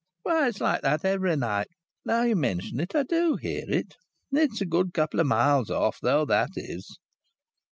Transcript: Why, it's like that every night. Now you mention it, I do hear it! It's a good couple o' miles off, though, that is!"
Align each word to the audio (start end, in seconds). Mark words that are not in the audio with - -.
Why, 0.23 0.47
it's 0.47 0.59
like 0.59 0.81
that 0.81 1.05
every 1.05 1.35
night. 1.35 1.67
Now 2.05 2.23
you 2.23 2.35
mention 2.35 2.79
it, 2.79 2.95
I 2.95 3.03
do 3.03 3.35
hear 3.35 3.65
it! 3.67 3.97
It's 4.31 4.59
a 4.59 4.65
good 4.65 4.95
couple 4.95 5.21
o' 5.21 5.25
miles 5.25 5.69
off, 5.69 5.99
though, 6.01 6.25
that 6.25 6.49
is!" 6.55 6.97